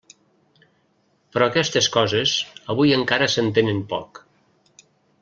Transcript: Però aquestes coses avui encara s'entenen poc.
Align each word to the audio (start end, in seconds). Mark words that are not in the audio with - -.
Però 1.35 1.49
aquestes 1.51 1.89
coses 1.97 2.33
avui 2.75 2.97
encara 2.97 3.29
s'entenen 3.35 3.85
poc. 3.93 4.23